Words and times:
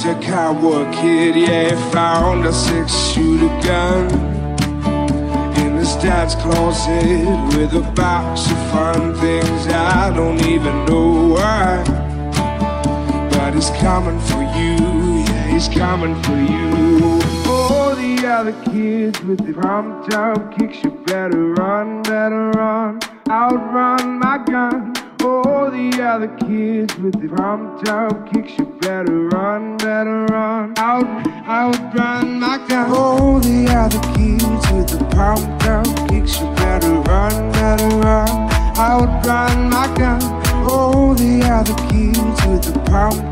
He's 0.00 0.08
a 0.08 0.18
cowboy 0.18 0.90
kid, 0.94 1.36
yeah. 1.36 1.90
Found 1.90 2.46
a 2.46 2.52
six 2.54 2.90
shooter 3.12 3.48
gun 3.60 4.08
in 5.58 5.76
his 5.76 5.94
dad's 5.96 6.34
closet 6.36 7.28
with 7.54 7.74
a 7.74 7.82
box 7.94 8.50
of 8.50 8.56
fun 8.72 9.14
things. 9.16 9.66
I 9.66 10.10
don't 10.16 10.40
even 10.46 10.86
know 10.86 11.34
why, 11.34 11.84
but 13.30 13.52
he's 13.52 13.68
coming 13.78 14.18
for 14.20 14.40
you, 14.40 15.18
yeah. 15.28 15.48
He's 15.48 15.68
coming 15.68 16.14
for 16.22 16.38
you. 16.50 17.20
All 17.46 17.94
the 17.94 18.26
other 18.26 18.54
kids 18.72 19.20
with 19.20 19.44
the 19.44 19.54
up 19.60 20.58
kicks, 20.58 20.82
you 20.82 20.92
better 21.04 21.52
run, 21.52 22.02
better 22.04 22.48
run, 22.52 23.00
outrun 23.28 24.18
my 24.18 24.38
gun. 24.46 24.94
All 25.22 25.70
the 25.70 26.02
other 26.02 26.34
kids 26.38 26.96
with 26.96 27.20
the 27.20 27.30
up 27.92 28.32
kicks, 28.32 28.49
better 28.90 29.28
run, 29.28 29.76
better 29.76 30.24
run, 30.26 30.74
out, 30.76 31.06
outrun 31.46 32.40
my 32.40 32.58
gun. 32.66 32.90
All 32.90 33.38
the 33.38 33.68
other 33.68 34.00
kids 34.14 34.64
with 34.72 34.88
the 34.90 34.98
pumped 35.14 35.64
up 35.64 35.86
kicks, 36.08 36.40
you 36.40 36.46
better 36.56 36.94
run, 37.08 37.52
better 37.52 37.88
run, 38.04 38.28
outrun 38.76 39.70
my 39.70 39.86
gun. 39.96 40.20
All 40.68 41.14
the 41.14 41.40
other 41.44 41.76
kids 41.88 42.40
with 42.48 42.62
the 42.64 42.80
pumped 42.90 43.29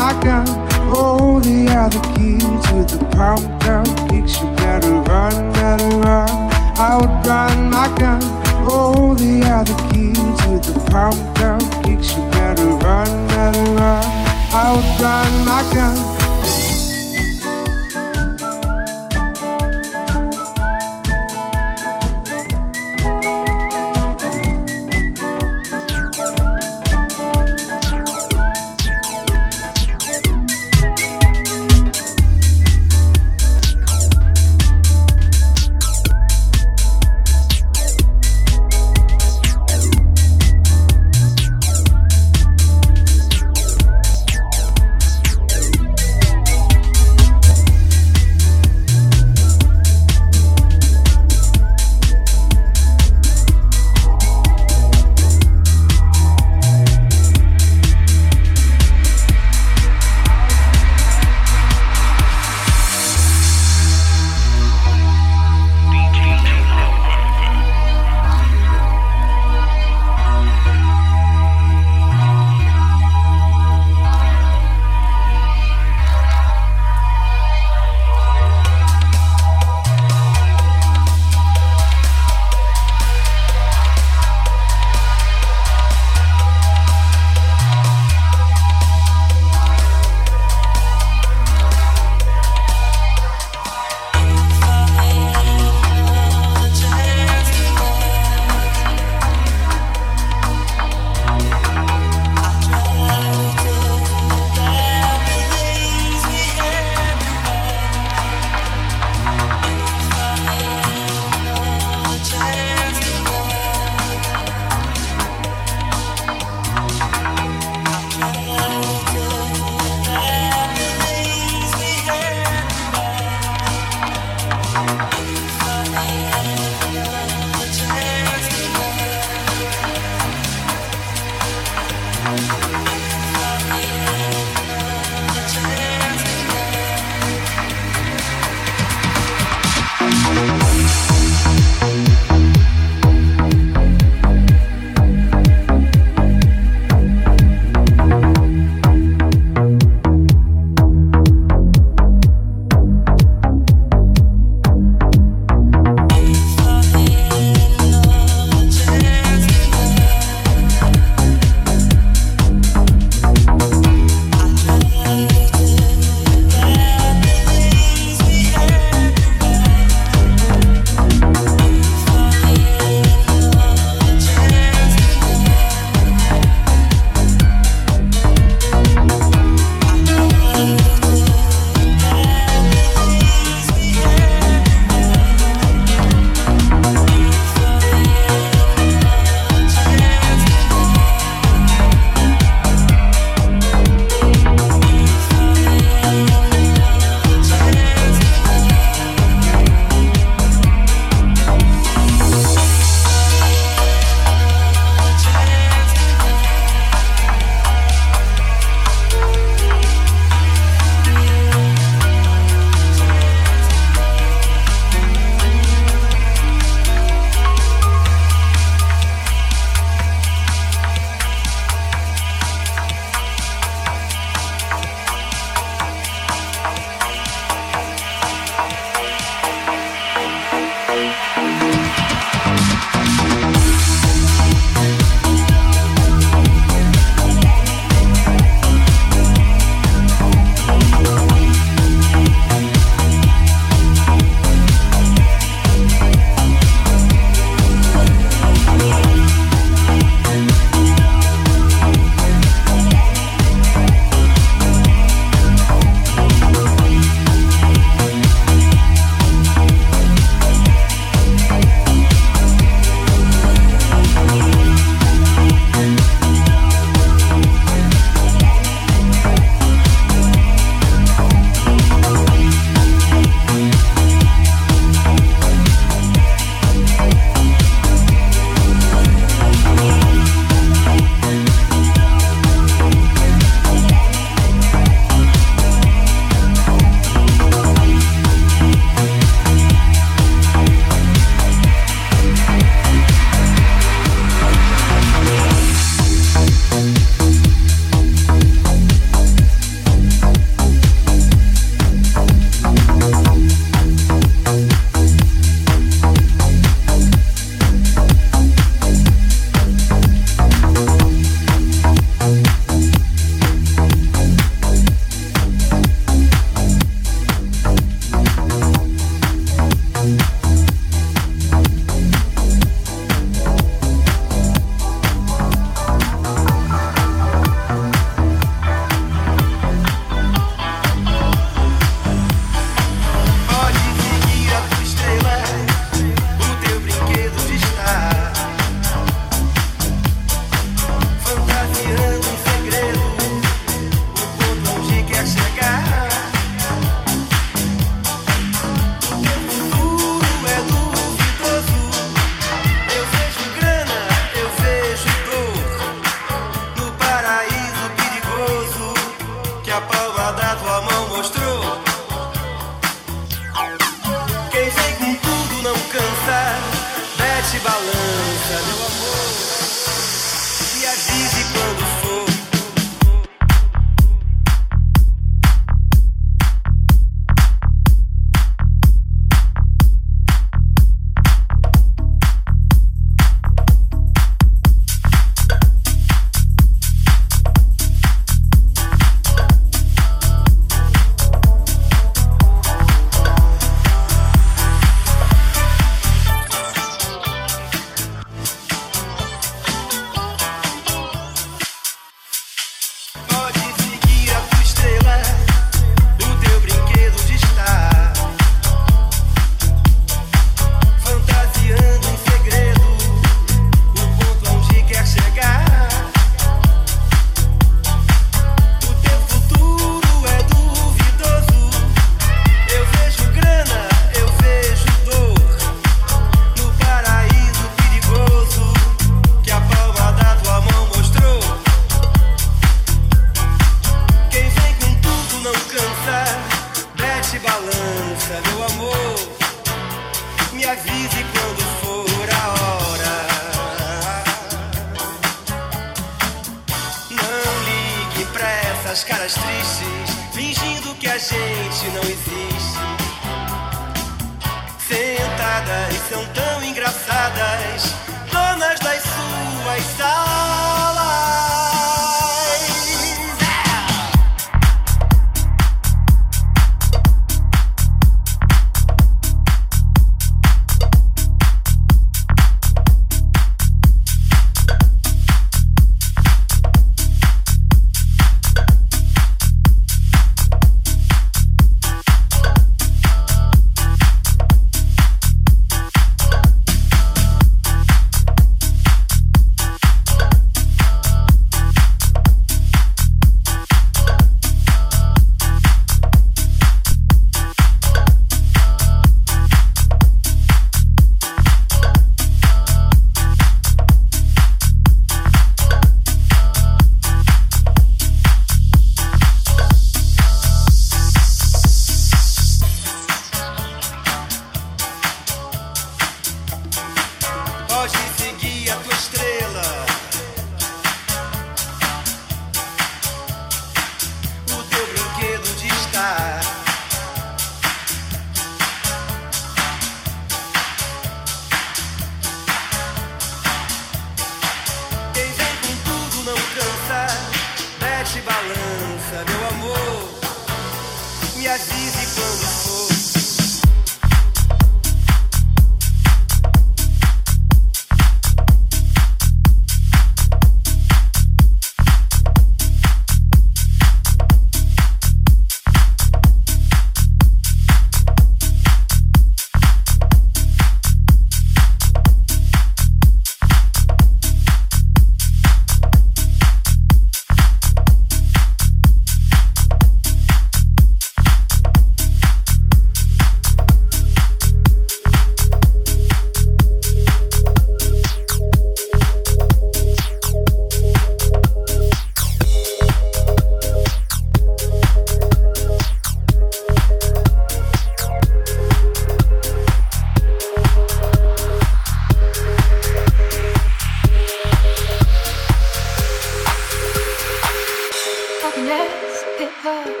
less 598.65 599.23
up. 599.65 600.00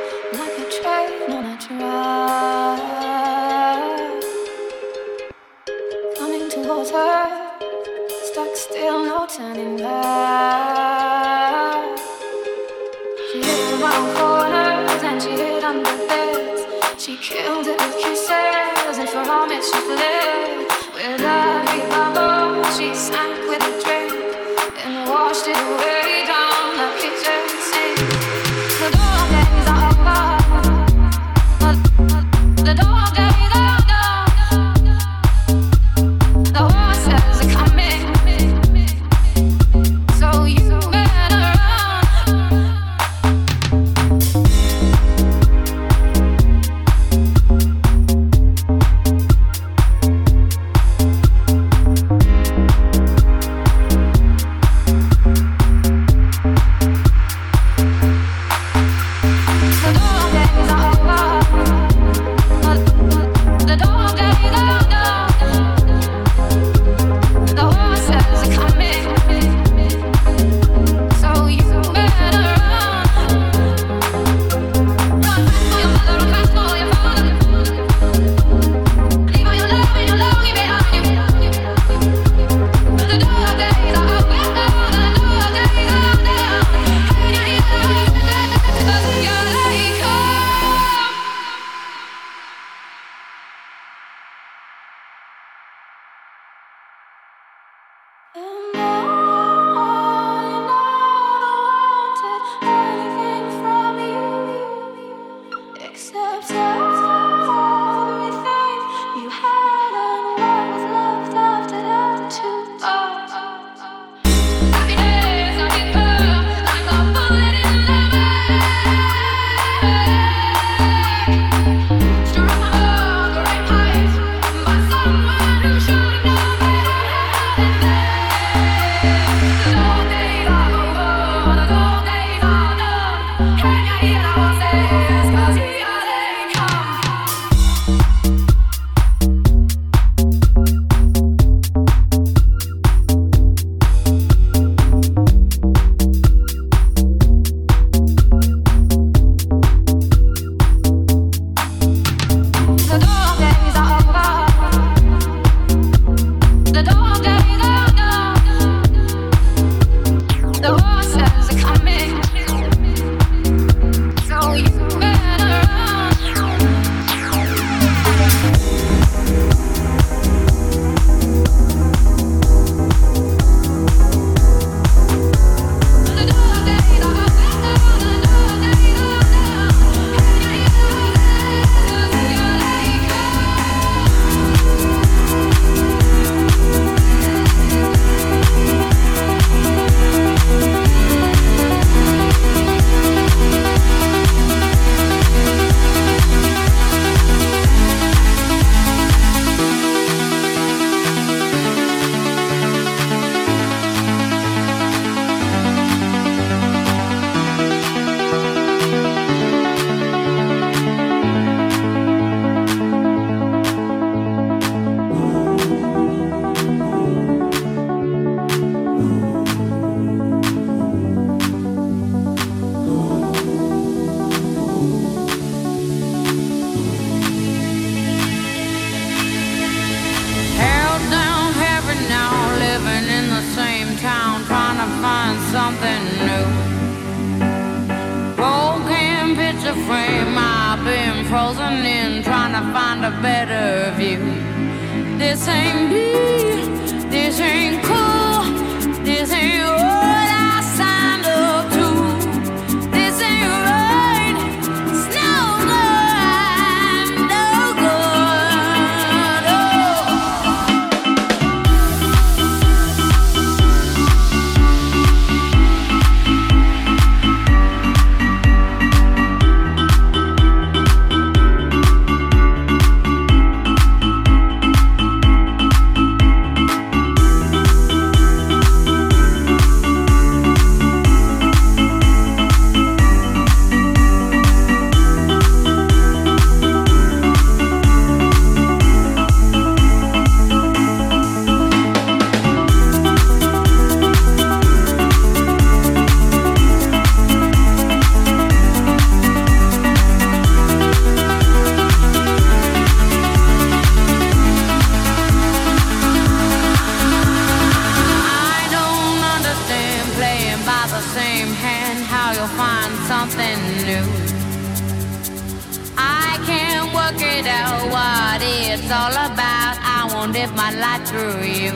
Through 321.11 321.43
you. 321.43 321.73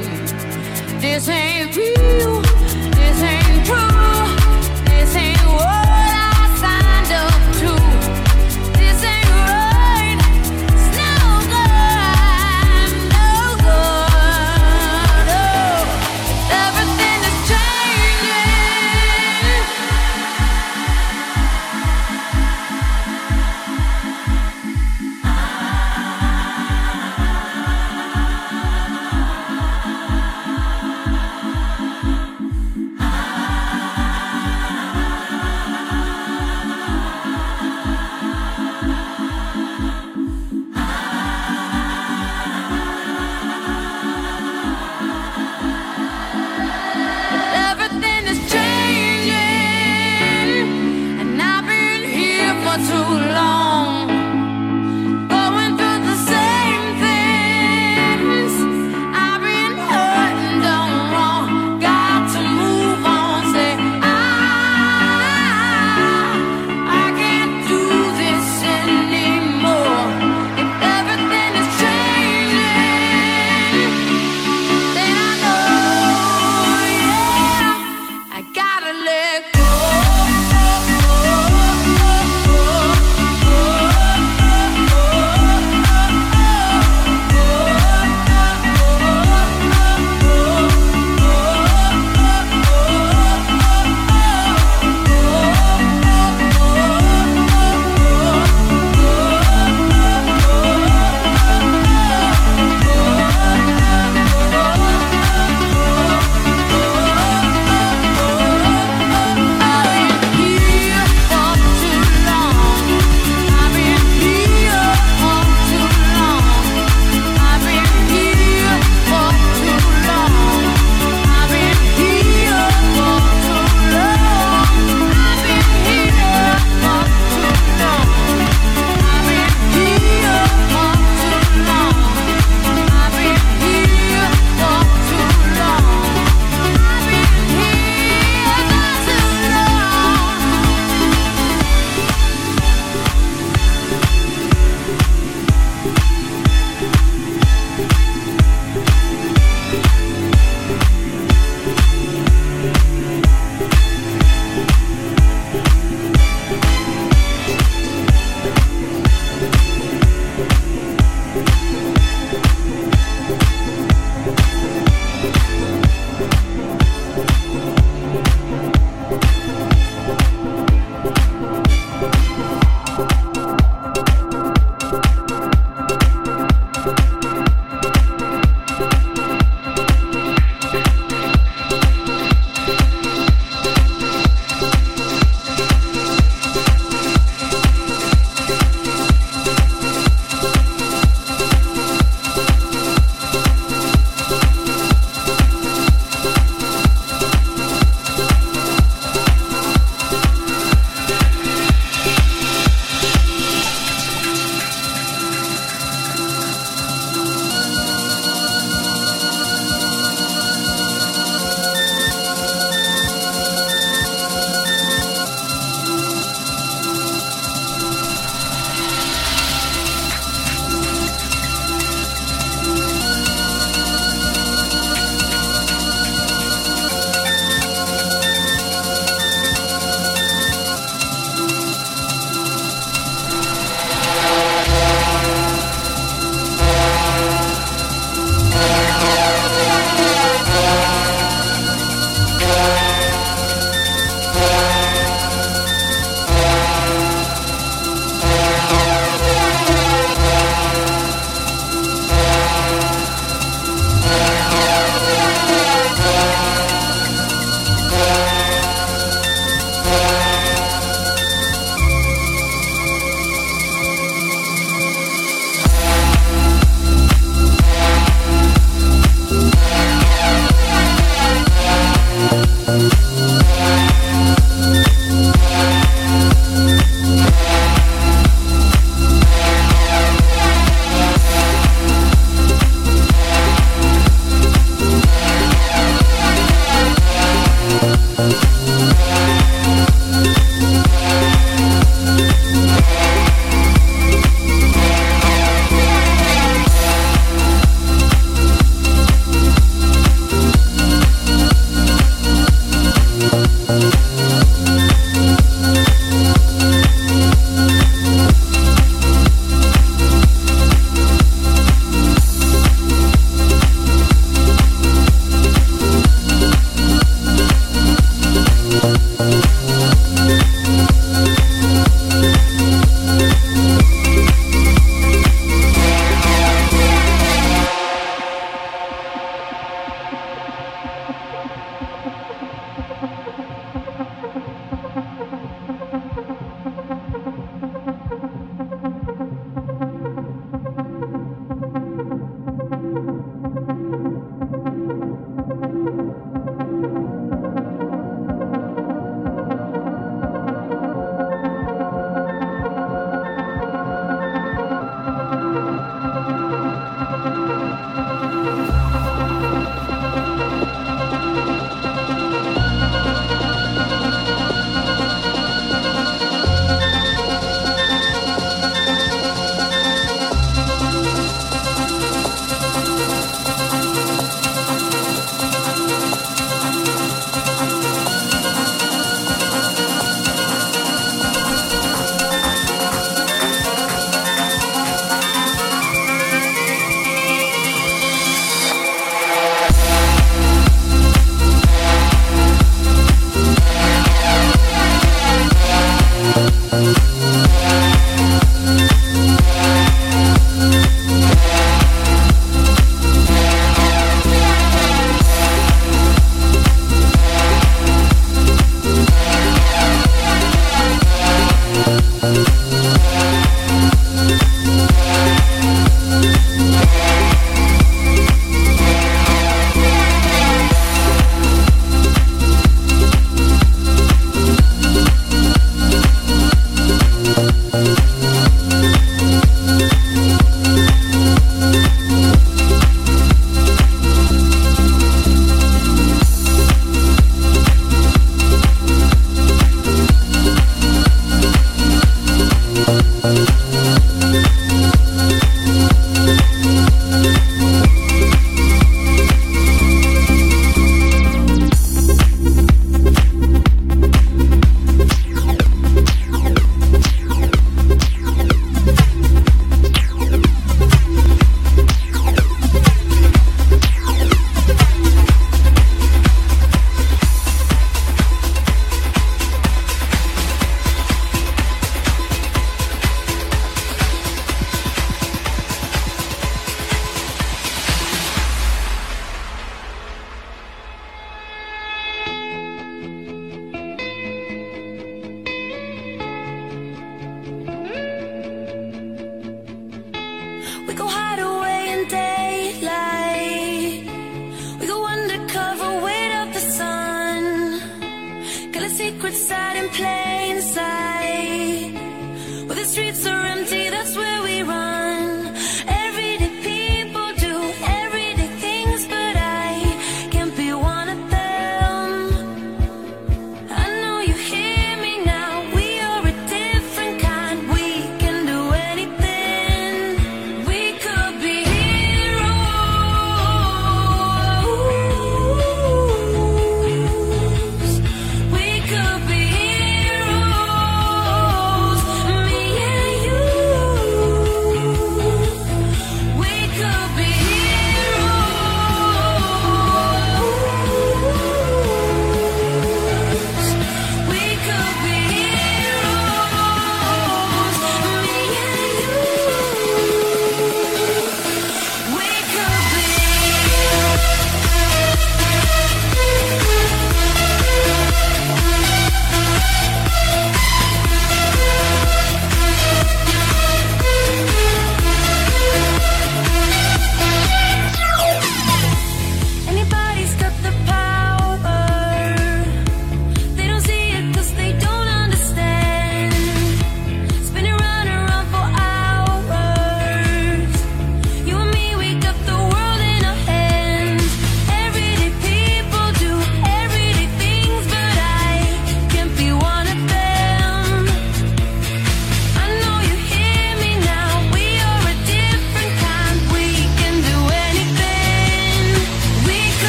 This 1.01 1.27
ain't 1.27 1.75
real. 1.75 2.44